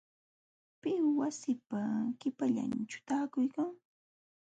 ¿Pim 0.81 1.03
wasiipa 1.19 1.81
qipallanćhu 2.19 2.99
taakuykan.? 3.07 3.71